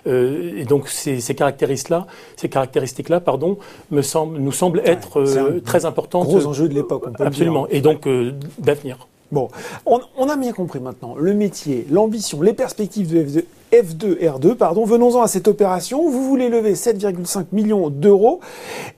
Euh, 0.07 0.61
et 0.61 0.65
donc 0.73 0.83
ces, 0.89 1.17
ces 1.27 1.35
caractéristiques-là, 1.41 2.07
ces 2.41 2.49
caractéristiques-là, 2.49 3.19
pardon, 3.31 3.59
me 3.91 4.03
semble, 4.03 4.39
nous 4.47 4.57
semblent 4.63 4.83
être 4.97 5.15
ouais, 5.23 5.61
très 5.71 5.83
importantes. 5.91 6.27
Gros 6.29 6.47
enjeu 6.47 6.67
de 6.69 6.75
l'époque, 6.79 7.05
absolument, 7.29 7.65
et 7.77 7.81
donc 7.89 8.01
d'avenir. 8.67 8.97
Bon, 9.35 9.49
on, 9.85 10.29
a 10.29 10.37
bien 10.37 10.53
compris 10.53 10.79
maintenant 10.79 11.17
le 11.17 11.35
métier, 11.35 11.89
l'ambition, 11.91 12.41
les 12.41 12.53
perspectives 12.53 13.13
de 13.13 13.45
F2, 13.73 14.21
R2, 14.21 14.55
pardon. 14.55 14.85
Venons-en 14.85 15.23
à 15.23 15.27
cette 15.27 15.49
opération. 15.49 16.09
Vous 16.09 16.23
voulez 16.25 16.49
lever 16.49 16.75
7,5 16.75 17.47
millions 17.51 17.91
d'euros. 17.91 18.39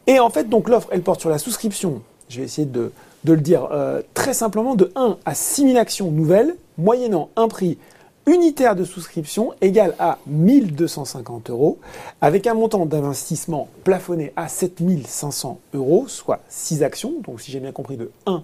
Et 0.07 0.21
en 0.21 0.29
fait, 0.29 0.51
donc 0.51 0.69
l'offre, 0.69 0.89
elle 0.91 1.01
porte 1.01 1.21
sur 1.21 1.31
la 1.31 1.39
souscription. 1.39 2.03
Je 2.29 2.41
vais 2.41 2.45
essayer 2.45 2.67
de, 2.67 2.93
de 3.25 3.33
le 3.33 3.41
dire 3.41 3.67
euh, 3.73 4.03
très 4.13 4.35
simplement, 4.35 4.75
de 4.75 4.93
1 4.95 5.17
à 5.25 5.35
6 5.35 5.69
000 5.69 5.79
actions 5.79 6.11
nouvelles, 6.11 6.55
moyennant 6.77 7.31
un 7.37 7.49
prix 7.49 7.79
unitaire 8.27 8.77
de 8.77 8.85
souscription 8.85 9.55
égal 9.63 9.95
à 9.99 10.19
1250 10.27 11.49
euros, 11.49 11.79
avec 12.21 12.47
un 12.47 12.53
montant 12.53 12.85
d'investissement 12.85 13.69
plafonné 13.85 14.35
à 14.37 14.49
7500 14.49 15.61
euros, 15.73 16.05
soit 16.09 16.41
6 16.51 16.83
actions. 16.83 17.15
Donc 17.25 17.41
si 17.41 17.53
j'ai 17.53 17.61
bien 17.61 17.73
compris, 17.73 17.97
de 17.97 18.11
1 18.27 18.33
à 18.35 18.43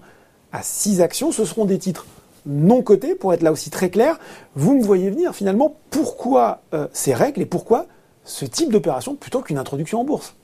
6 0.61 1.01
actions. 1.01 1.31
Ce 1.31 1.45
seront 1.45 1.65
des 1.65 1.79
titres 1.79 2.05
non 2.45 2.81
cotés, 2.81 3.15
pour 3.15 3.33
être 3.33 3.41
là 3.41 3.51
aussi 3.51 3.69
très 3.69 3.89
clair. 3.89 4.19
Vous 4.55 4.77
me 4.77 4.83
voyez 4.83 5.09
venir 5.09 5.33
finalement 5.33 5.77
pourquoi 5.89 6.61
euh, 6.73 6.87
ces 6.93 7.13
règles 7.13 7.41
et 7.41 7.45
pourquoi 7.45 7.87
ce 8.25 8.45
type 8.45 8.71
d'opération 8.71 9.15
plutôt 9.15 9.41
qu'une 9.41 9.57
introduction 9.57 10.01
en 10.01 10.03
bourse? 10.03 10.35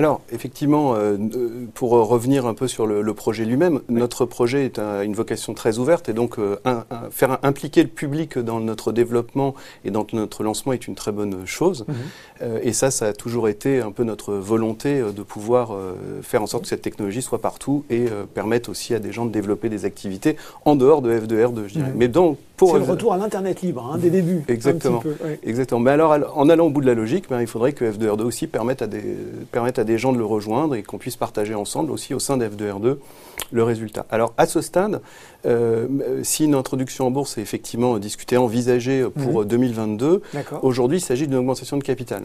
Alors, 0.00 0.22
effectivement, 0.32 0.94
euh, 0.94 1.18
euh, 1.18 1.66
pour 1.74 1.90
revenir 1.90 2.46
un 2.46 2.54
peu 2.54 2.66
sur 2.66 2.86
le, 2.86 3.12
projet 3.12 3.44
lui-même, 3.44 3.80
notre 3.90 4.24
projet 4.24 4.64
est 4.64 4.78
une 4.78 5.12
vocation 5.12 5.52
très 5.52 5.76
ouverte 5.76 6.08
et 6.08 6.14
donc 6.14 6.38
euh, 6.38 6.56
faire 7.10 7.36
impliquer 7.42 7.82
le 7.82 7.90
public 7.90 8.38
dans 8.38 8.60
notre 8.60 8.92
développement 8.92 9.54
et 9.84 9.90
dans 9.90 10.06
notre 10.14 10.42
lancement 10.42 10.72
est 10.72 10.86
une 10.86 10.94
très 10.94 11.12
bonne 11.12 11.44
chose. 11.44 11.84
Mhm. 11.86 12.60
et 12.62 12.72
ça, 12.72 12.90
ça 12.90 13.08
a 13.08 13.12
toujours 13.12 13.50
été 13.50 13.82
un 13.82 13.92
peu 13.92 14.04
notre 14.04 14.32
volonté 14.32 15.02
de 15.02 15.22
pouvoir 15.22 15.76
faire 16.22 16.42
en 16.42 16.46
sorte 16.46 16.62
que 16.62 16.68
cette 16.70 16.80
technologie 16.80 17.20
soit 17.20 17.42
partout 17.42 17.84
et 17.90 18.06
permettre 18.32 18.70
aussi 18.70 18.94
à 18.94 19.00
des 19.00 19.12
gens 19.12 19.26
de 19.26 19.30
développer 19.30 19.68
des 19.68 19.84
activités 19.84 20.36
en 20.64 20.76
dehors 20.76 21.02
de 21.02 21.12
F2R2, 21.12 21.66
je 21.66 21.74
dirais. 21.74 21.92
Mais 21.94 22.08
c'est 22.66 22.78
le 22.78 22.84
retour 22.84 23.12
à 23.12 23.16
l'internet 23.16 23.62
libre 23.62 23.90
hein, 23.92 23.98
des 23.98 24.10
débuts. 24.10 24.42
Exactement. 24.48 25.02
Exactement. 25.42 25.80
Mais 25.80 25.90
alors, 25.90 26.16
en 26.36 26.48
allant 26.48 26.66
au 26.66 26.70
bout 26.70 26.80
de 26.80 26.86
la 26.86 26.94
logique, 26.94 27.26
ben, 27.28 27.40
il 27.40 27.46
faudrait 27.46 27.72
que 27.72 27.84
F2R2 27.84 28.22
aussi 28.22 28.46
permette 28.46 28.82
à 28.82 28.86
des 28.86 29.02
permette 29.52 29.78
à 29.78 29.84
des 29.84 29.98
gens 29.98 30.12
de 30.12 30.18
le 30.18 30.24
rejoindre 30.24 30.74
et 30.74 30.82
qu'on 30.82 30.98
puisse 30.98 31.16
partager 31.16 31.54
ensemble 31.54 31.90
aussi 31.90 32.14
au 32.14 32.18
sein 32.18 32.36
d'F2R2 32.36 32.96
le 33.52 33.62
résultat. 33.62 34.06
Alors 34.10 34.32
à 34.36 34.46
ce 34.46 34.60
stade, 34.60 35.00
euh, 35.46 35.86
si 36.22 36.44
une 36.44 36.54
introduction 36.54 37.06
en 37.06 37.10
bourse 37.10 37.38
est 37.38 37.40
effectivement 37.40 37.98
discutée, 37.98 38.36
envisagée 38.36 39.04
pour 39.22 39.44
2022, 39.44 40.22
mhm. 40.32 40.42
aujourd'hui 40.62 40.98
il 40.98 41.02
s'agit 41.02 41.26
d'une 41.26 41.38
augmentation 41.38 41.76
de 41.76 41.82
capital. 41.82 42.22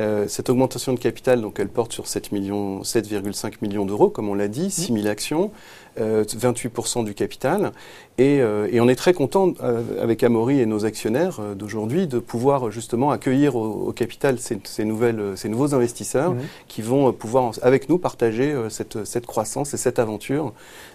Euh, 0.00 0.26
cette 0.26 0.48
augmentation 0.48 0.94
de 0.94 0.98
capital, 0.98 1.42
donc 1.42 1.60
elle 1.60 1.68
porte 1.68 1.92
sur 1.92 2.04
7,5 2.04 2.32
millions, 2.32 2.82
7 2.82 3.62
millions 3.62 3.84
d'euros, 3.84 4.08
comme 4.08 4.28
on 4.28 4.34
l'a 4.34 4.48
dit, 4.48 4.70
6 4.70 4.90
mhm. 4.90 4.98
000 4.98 5.08
actions. 5.08 5.50
28% 5.98 7.00
euh, 7.00 7.04
du 7.04 7.12
capital. 7.12 7.72
Et, 8.16 8.40
euh, 8.40 8.66
et, 8.72 8.80
on 8.80 8.88
est 8.88 8.94
très 8.94 9.12
content 9.12 9.52
avec 10.00 10.24
Amaury 10.24 10.58
et 10.58 10.64
nos 10.64 10.86
actionnaires 10.86 11.38
d'aujourd'hui 11.54 12.06
de 12.06 12.18
pouvoir 12.18 12.70
justement 12.70 13.10
accueillir 13.10 13.56
au, 13.56 13.92
capital 13.92 14.38
ces, 14.38 14.58
ces, 14.64 14.86
nouvelles, 14.86 15.36
ces 15.36 15.50
nouveaux 15.50 15.74
investisseurs 15.74 16.34
qui 16.66 16.80
vont 16.80 17.12
pouvoir 17.12 17.52
avec 17.60 17.90
nous 17.90 17.98
partager 17.98 18.54
cette, 18.70 19.04
cette 19.04 19.26
croissance 19.26 19.74
et 19.74 19.76
cette 19.76 19.98
aventure 19.98 20.54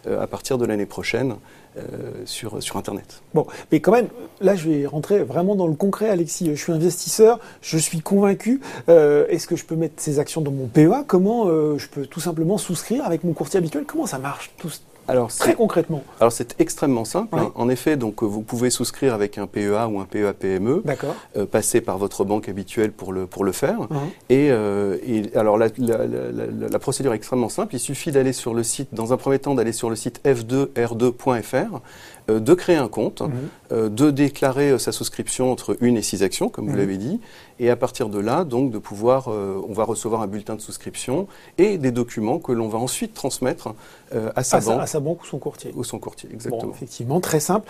à 0.10 0.26
partir 0.26 0.58
de 0.58 0.66
l'année 0.66 0.88
prochaine. 0.88 1.36
Sur, 2.26 2.62
sur 2.62 2.78
Internet. 2.78 3.22
Bon, 3.34 3.46
mais 3.72 3.80
quand 3.80 3.92
même, 3.92 4.08
là, 4.42 4.56
je 4.56 4.70
vais 4.70 4.86
rentrer 4.86 5.24
vraiment 5.24 5.56
dans 5.56 5.68
le 5.68 5.76
concret, 5.76 6.10
Alexis. 6.10 6.46
Je 6.50 6.62
suis 6.62 6.72
investisseur, 6.72 7.40
je 7.62 7.78
suis 7.78 8.02
convaincu. 8.02 8.62
Est-ce 8.88 9.48
que 9.48 9.56
je 9.56 9.66
peux 9.66 9.76
mettre 9.76 9.96
ces 9.98 10.20
actions 10.20 10.42
dans 10.42 10.52
mon 10.52 10.68
PEA 10.68 11.04
Comment 11.06 11.46
je 11.78 11.88
peux 11.88 12.06
tout 12.06 12.20
simplement 12.20 12.58
souscrire 12.58 13.06
avec 13.06 13.24
mon 13.24 13.34
courtier 13.34 13.58
habituel? 13.58 13.86
Comment 13.86 14.06
ça 14.06 14.18
marche 14.18 14.52
tout, 14.58 14.70
alors, 15.08 15.30
Très 15.30 15.54
concrètement. 15.54 16.04
Alors 16.20 16.32
c'est 16.32 16.56
extrêmement 16.60 17.06
simple. 17.06 17.38
Hein. 17.38 17.52
En 17.56 17.70
effet, 17.70 17.96
donc 17.96 18.24
vous 18.24 18.42
pouvez 18.42 18.70
souscrire 18.70 19.14
avec 19.14 19.38
un 19.38 19.48
PEA 19.48 19.88
ou 19.90 20.00
un 20.00 20.06
PEA 20.06 20.34
PME, 20.34 20.84
euh, 21.36 21.46
passer 21.46 21.82
par 21.82 21.98
votre 21.98 22.26
banque 22.26 22.50
habituelle 22.50 22.92
pour 22.92 23.14
le 23.14 23.26
pour 23.26 23.44
le 23.44 23.52
faire. 23.52 23.88
Et, 24.30 24.50
euh, 24.52 24.98
et, 25.06 25.36
alors 25.36 25.58
la, 25.58 25.68
la, 25.78 26.06
la, 26.06 26.70
la, 26.70 26.80
procédure 26.80 27.14
est 27.14 27.18
extrêmement 27.18 27.50
simple. 27.50 27.76
Il 27.76 27.80
suffit 27.80 28.12
d'aller 28.12 28.34
sur 28.34 28.54
le 28.54 28.64
site, 28.64 28.90
dans 28.94 29.14
un 29.14 29.18
premier 29.18 29.40
temps, 29.40 29.56
d'aller 29.56 29.72
sur 29.72 29.90
le 29.90 29.96
site 29.96 30.22
f2r2.fr. 30.26 31.82
Euh, 32.30 32.42
de 32.42 32.54
créer 32.54 32.76
un 32.76 32.90
compte, 32.90 33.22
mhm. 33.22 33.32
euh, 33.72 33.90
de 33.90 34.12
déclarer 34.12 34.72
euh, 34.72 34.78
sa 34.78 34.92
souscription 34.92 35.50
entre 35.50 35.78
une 35.80 35.96
et 35.96 36.02
six 36.02 36.24
actions, 36.24 36.50
comme 36.50 36.66
vous 36.66 36.74
mhm. 36.74 36.78
l'avez 36.78 36.98
dit, 36.98 37.22
et 37.60 37.70
à 37.70 37.78
partir 37.78 38.10
de 38.10 38.20
là, 38.20 38.44
donc, 38.44 38.70
de 38.70 38.78
pouvoir, 38.78 39.30
on 39.30 39.74
va 39.74 39.84
recevoir 39.84 40.22
un 40.22 40.28
bulletin 40.28 40.56
de 40.56 40.62
souscription 40.62 41.28
et 41.58 41.78
des 41.78 41.92
documents 41.92 42.38
que 42.38 42.52
l'on 42.52 42.68
va 42.68 42.78
ensuite 42.78 43.16
transmettre 43.16 43.74
à 44.36 44.44
sa 44.44 44.60
banque. 44.60 44.82
à 44.82 44.86
sa 44.86 45.00
banque 45.00 45.24
ou 45.24 45.26
son 45.26 45.40
courtier. 45.40 45.72
Ou 45.76 45.84
son 45.84 45.98
courtier, 45.98 46.30
exactement. 46.32 46.72
effectivement, 46.72 47.20
très 47.20 47.40
simple. 47.40 47.68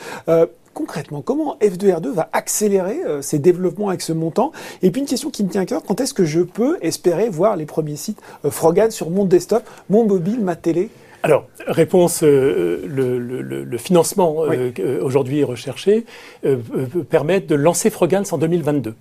concrètement, 0.73 1.21
comment 1.21 1.55
F2R2 1.61 2.09
va 2.09 2.27
accélérer 2.33 2.99
ses 3.21 3.39
développements 3.39 3.87
avec 3.87 4.01
ce 4.01 4.11
montant? 4.11 4.51
Et 4.81 4.91
puis 4.91 4.99
une 4.99 5.07
question 5.07 5.29
qui 5.29 5.45
me 5.45 5.49
tient 5.49 5.61
à 5.61 5.65
cœur, 5.65 5.83
quand 5.87 6.01
est-ce 6.01 6.13
que 6.13 6.25
je 6.25 6.41
peux 6.41 6.77
espérer 6.81 7.29
voir 7.29 7.55
les 7.55 7.65
premiers 7.65 7.95
sites 7.95 8.21
Frogan 8.43 8.91
sur 8.91 9.09
mon 9.09 9.23
desktop, 9.23 9.63
mon 9.89 10.05
mobile, 10.05 10.41
ma 10.41 10.57
télé? 10.57 10.89
Alors, 11.23 11.47
réponse, 11.67 12.23
euh, 12.23 12.85
le, 12.87 13.17
le, 13.17 13.63
le, 13.63 13.77
financement 13.77 14.43
euh, 14.45 14.71
euh, 14.79 15.01
aujourd'hui 15.01 15.43
recherché 15.43 16.05
euh, 16.45 16.57
permet 17.09 17.39
de 17.39 17.55
lancer 17.55 17.89
Frogans 17.89 18.23
en 18.31 18.37
2022. 18.37 18.95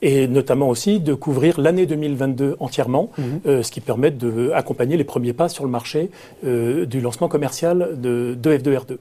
Et 0.00 0.26
notamment 0.28 0.68
aussi 0.68 1.00
de 1.00 1.14
couvrir 1.14 1.60
l'année 1.60 1.86
2022 1.86 2.56
entièrement, 2.60 3.10
mhm. 3.18 3.62
ce 3.62 3.70
qui 3.70 3.80
permet 3.80 4.10
d'accompagner 4.10 4.96
les 4.96 5.04
premiers 5.04 5.32
pas 5.32 5.48
sur 5.48 5.64
le 5.64 5.70
marché 5.70 6.10
du 6.42 7.00
lancement 7.00 7.28
commercial 7.28 8.00
de, 8.00 8.36
de 8.40 8.56
F2R2. 8.56 8.96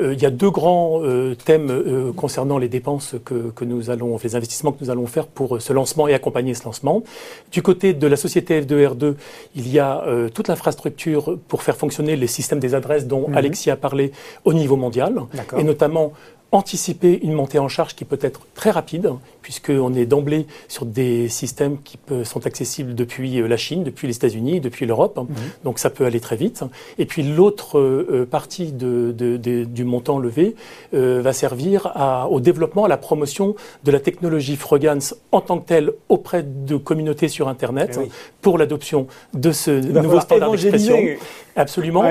Il 0.00 0.20
y 0.20 0.26
a 0.26 0.30
deux 0.30 0.50
grands 0.50 1.00
thèmes 1.44 2.12
concernant 2.16 2.58
les 2.58 2.68
dépenses 2.68 3.14
que, 3.24 3.50
que, 3.50 3.64
nous 3.64 3.90
allons, 3.90 4.18
les 4.22 4.36
investissements 4.36 4.72
que 4.72 4.84
nous 4.84 4.90
allons 4.90 5.06
faire 5.06 5.26
pour 5.26 5.60
ce 5.60 5.72
lancement 5.72 6.08
et 6.08 6.14
accompagner 6.14 6.54
ce 6.54 6.64
lancement. 6.64 7.02
Du 7.50 7.62
côté 7.62 7.92
de 7.92 8.06
la 8.06 8.16
société 8.16 8.60
F2R2, 8.60 9.14
il 9.54 9.68
y 9.68 9.78
a 9.78 10.04
toute 10.34 10.48
l'infrastructure 10.48 11.38
pour 11.48 11.62
faire 11.62 11.76
fonctionner 11.76 12.16
les 12.16 12.26
systèmes 12.26 12.60
des 12.60 12.74
adresses 12.74 13.06
dont 13.06 13.28
mhm. 13.28 13.36
Alexis 13.36 13.70
a 13.70 13.76
parlé 13.76 14.12
au 14.44 14.52
niveau 14.52 14.76
mondial, 14.76 15.22
et 15.56 15.64
notamment 15.64 16.12
anticiper 16.52 17.18
une 17.22 17.32
montée 17.32 17.58
en 17.58 17.68
charge 17.68 17.94
qui 17.94 18.04
peut 18.04 18.18
être 18.20 18.42
très 18.54 18.70
rapide, 18.70 19.10
puisqu'on 19.40 19.94
est 19.94 20.04
d'emblée 20.04 20.46
sur 20.68 20.84
des 20.84 21.28
systèmes 21.28 21.78
qui 21.82 21.98
sont 22.24 22.46
accessibles 22.46 22.94
depuis 22.94 23.40
euh, 23.40 23.48
la 23.48 23.56
Chine, 23.56 23.84
depuis 23.84 24.06
les 24.06 24.14
États-Unis, 24.16 24.60
depuis 24.60 24.84
l'Europe. 24.84 25.16
Mhm. 25.16 25.26
Donc 25.64 25.78
ça 25.78 25.88
peut 25.88 26.04
aller 26.04 26.20
très 26.20 26.36
vite. 26.36 26.62
Et 26.98 27.06
puis 27.06 27.22
l'autre 27.22 27.78
euh, 27.78 28.28
partie 28.30 28.70
du 28.72 29.84
montant 29.84 30.18
levé 30.18 30.54
euh, 30.94 31.22
va 31.22 31.32
servir 31.32 31.92
au 32.30 32.40
développement, 32.40 32.84
à 32.84 32.88
la 32.88 32.98
promotion 32.98 33.56
de 33.84 33.90
la 33.90 34.00
technologie 34.00 34.56
Frogans 34.56 35.00
en 35.32 35.40
tant 35.40 35.58
que 35.58 35.66
telle 35.66 35.92
auprès 36.10 36.42
de 36.42 36.76
communautés 36.76 37.28
sur 37.28 37.48
Internet 37.48 37.98
eh 38.02 38.08
pour 38.42 38.58
l'adoption 38.58 39.06
de 39.32 39.52
ce 39.52 39.70
nouveau 39.70 40.20
standard 40.20 40.50
d'expression. 40.50 40.98
Absolument 41.56 42.04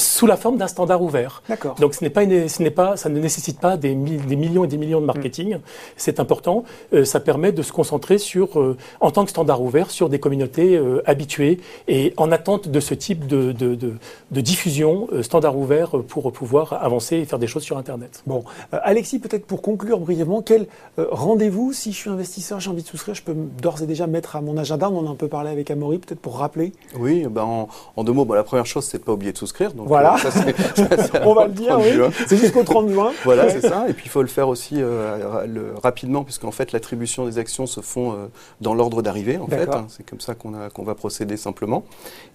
sous 0.00 0.26
la 0.26 0.36
forme 0.36 0.56
d'un 0.56 0.66
standard 0.66 1.02
ouvert. 1.02 1.42
Donc 1.78 1.94
ce 1.94 2.02
n'est 2.02 2.10
pas, 2.10 2.22
ce 2.24 2.62
n'est 2.62 2.70
pas, 2.70 2.96
ça 2.96 3.08
ne 3.08 3.20
nécessite 3.20 3.60
pas 3.60 3.76
des, 3.76 3.94
des, 3.94 4.36
millions 4.36 4.64
et 4.64 4.68
des 4.68 4.78
millions 4.78 5.00
de 5.00 5.06
marketing. 5.06 5.56
Mm. 5.56 5.60
C'est 5.96 6.18
important. 6.20 6.64
Euh, 6.92 7.04
ça 7.04 7.20
permet 7.20 7.52
de 7.52 7.62
se 7.62 7.72
concentrer 7.72 8.18
sur, 8.18 8.58
euh, 8.58 8.76
en 9.00 9.10
tant 9.10 9.24
que 9.24 9.30
standard 9.30 9.62
ouvert, 9.62 9.90
sur 9.90 10.08
des 10.08 10.18
communautés 10.18 10.76
euh, 10.76 11.02
habituées 11.06 11.60
et 11.88 12.14
en 12.16 12.32
attente 12.32 12.68
de 12.68 12.80
ce 12.80 12.94
type 12.94 13.26
de, 13.26 13.52
de, 13.52 13.74
de, 13.74 13.94
de 14.30 14.40
diffusion 14.40 15.08
standard 15.22 15.56
ouvert 15.56 15.90
pour 16.08 16.32
pouvoir 16.32 16.72
avancer 16.82 17.16
et 17.16 17.24
faire 17.24 17.38
des 17.38 17.46
choses 17.46 17.62
sur 17.62 17.76
Internet. 17.78 18.22
Bon, 18.26 18.44
Alexis, 18.72 19.18
peut-être 19.18 19.46
pour 19.46 19.62
conclure 19.62 20.00
brièvement, 20.00 20.42
quel 20.42 20.66
rendez-vous, 20.96 21.72
si 21.72 21.92
je 21.92 21.96
suis 21.96 22.10
investisseur, 22.10 22.60
j'ai 22.60 22.70
envie 22.70 22.82
de 22.82 22.88
souscrire, 22.88 23.14
je 23.14 23.22
peux 23.22 23.34
d'ores 23.34 23.82
et 23.82 23.86
déjà 23.86 24.06
mettre 24.06 24.36
à 24.36 24.40
mon 24.40 24.56
agenda. 24.56 24.88
On 24.90 25.00
en 25.00 25.06
a 25.08 25.10
un 25.10 25.14
peu 25.14 25.28
parlé 25.28 25.50
avec 25.50 25.70
Amaury, 25.70 25.98
peut-être 25.98 26.20
pour 26.20 26.38
rappeler? 26.38 26.72
Oui, 26.98 27.26
ben 27.30 27.42
en, 27.42 27.68
en 27.96 28.04
deux 28.04 28.12
mots, 28.12 28.24
bah, 28.24 28.36
la 28.36 28.44
première 28.44 28.66
chose, 28.66 28.84
c'est 28.84 28.98
de 28.98 29.02
pas 29.02 29.12
oublier 29.12 29.32
de 29.32 29.38
souscrire 29.38 29.72
voilà. 29.90 30.14
on 31.24 31.34
va 31.34 31.46
le 31.46 31.52
dire, 31.52 31.76
oui. 31.80 32.12
C'est 32.28 32.36
jusqu'au 32.36 32.62
30 32.62 32.90
juin. 32.90 33.10
Voilà, 33.24 33.50
c'est 33.50 33.60
ça. 33.60 33.88
Et 33.88 33.92
puis 33.92 34.04
il 34.06 34.08
faut 34.08 34.22
le 34.22 34.28
faire 34.28 34.48
aussi 34.48 34.76
euh, 34.78 35.46
le, 35.48 35.74
rapidement, 35.82 36.22
puisqu'en 36.22 36.52
fait 36.52 36.70
l'attribution 36.70 37.26
des 37.26 37.38
actions 37.38 37.66
se 37.66 37.80
font 37.80 38.12
euh, 38.12 38.26
dans 38.60 38.72
l'ordre 38.72 39.02
d'arrivée. 39.02 39.36
En 39.38 39.48
fait, 39.48 39.68
hein. 39.68 39.86
c'est 39.88 40.08
comme 40.08 40.20
ça 40.20 40.36
qu'on 40.36 40.84
va 40.84 40.94
procéder 40.94 41.36
simplement. 41.36 41.84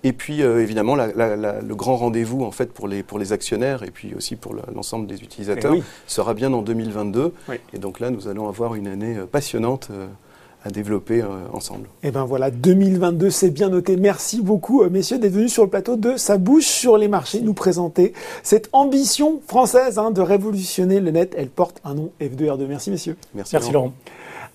Et 0.04 0.12
puis 0.12 0.44
euh, 0.44 0.62
évidemment 0.62 0.96
le 0.96 1.74
grand 1.76 1.96
rendez-vous 1.96 2.44
en 2.44 2.52
fait 2.52 2.74
pour 2.74 2.90
les 2.90 3.04
pour 3.04 3.20
les 3.20 3.32
actionnaires 3.32 3.84
et 3.84 3.92
puis 3.92 4.14
aussi 4.16 4.36
pour 4.36 4.54
l'ensemble 4.76 5.08
des 5.08 5.24
utilisateurs 5.24 5.74
eh 5.76 5.84
sera 6.08 6.34
bien 6.34 6.52
en 6.52 6.62
2022. 6.62 7.34
Et 7.74 7.78
donc 7.78 8.02
là, 8.02 8.10
nous 8.10 8.28
allons 8.28 8.50
avoir 8.50 8.76
une 8.76 8.88
année 8.88 9.16
passionnante 9.32 9.90
à 10.66 10.72
développer 10.72 11.22
euh, 11.22 11.28
ensemble. 11.54 11.86
Et 12.02 12.08
eh 12.08 12.12
ben 12.12 12.26
voilà, 12.26 12.50
2022, 12.50 13.30
c'est 13.30 13.52
bien 13.52 13.70
noté. 13.70 13.96
Merci 13.98 14.42
beaucoup, 14.42 14.82
euh, 14.82 14.90
messieurs, 14.90 15.20
d'être 15.20 15.34
venus 15.34 15.54
sur 15.54 15.64
le 15.64 15.70
plateau 15.70 15.96
de 15.96 16.18
Ça 16.18 16.38
bouge 16.38 16.66
sur 16.66 16.98
les 16.98 17.08
marchés, 17.08 17.40
nous 17.42 17.54
présenter 17.54 18.14
cette 18.42 18.70
ambition 18.74 19.42
française 19.48 20.00
hein, 20.00 20.10
de 20.10 20.22
révolutionner 20.22 21.00
le 21.00 21.12
net. 21.12 21.36
Elle 21.38 21.50
porte 21.50 21.80
un 21.86 21.94
nom 21.94 22.10
F2R2. 22.20 22.66
Merci, 22.68 22.90
messieurs. 22.90 23.16
Merci, 23.36 23.72
Laurent. 23.72 23.94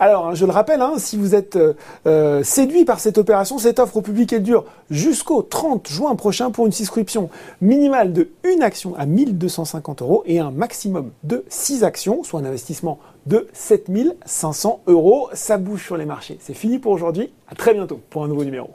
Alors, 0.00 0.28
hein, 0.28 0.34
je 0.34 0.46
le 0.46 0.50
rappelle, 0.50 0.80
hein, 0.80 0.94
si 0.96 1.18
vous 1.18 1.34
êtes 1.34 1.58
euh, 2.06 2.42
séduit 2.42 2.86
par 2.86 3.00
cette 3.00 3.18
opération, 3.18 3.58
cette 3.58 3.78
offre 3.78 3.98
au 3.98 4.00
public, 4.00 4.32
elle 4.32 4.42
dure 4.42 4.64
jusqu'au 4.90 5.42
30 5.42 5.88
juin 5.88 6.14
prochain 6.16 6.50
pour 6.50 6.64
une 6.64 6.72
souscription 6.72 7.28
minimale 7.60 8.14
de 8.14 8.30
une 8.42 8.62
action 8.62 8.94
à 8.96 9.04
1250 9.04 10.00
euros 10.00 10.22
et 10.24 10.40
un 10.40 10.50
maximum 10.50 11.10
de 11.22 11.44
6 11.50 11.84
actions, 11.84 12.24
soit 12.24 12.40
un 12.40 12.46
investissement 12.46 12.98
de 13.26 13.48
7500 13.52 14.82
euros. 14.86 15.28
Ça 15.32 15.58
bouge 15.58 15.84
sur 15.84 15.96
les 15.96 16.06
marchés. 16.06 16.38
C'est 16.40 16.54
fini 16.54 16.78
pour 16.78 16.92
aujourd'hui. 16.92 17.32
À 17.48 17.54
très 17.54 17.74
bientôt 17.74 18.00
pour 18.10 18.24
un 18.24 18.28
nouveau 18.28 18.44
numéro. 18.44 18.70